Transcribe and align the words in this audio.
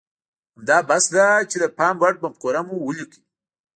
همدا 0.57 0.77
بس 0.89 1.03
ده 1.15 1.27
چې 1.49 1.57
د 1.63 1.65
پام 1.77 1.95
وړ 2.01 2.13
مفکوره 2.23 2.61
مو 2.67 2.75
وليکئ. 2.87 3.19